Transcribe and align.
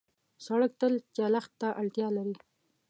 سړک 0.45 0.71
تل 0.79 0.93
چلښت 1.15 1.51
ته 1.61 1.67
اړتیا 1.81 2.07
لري. 2.17 2.35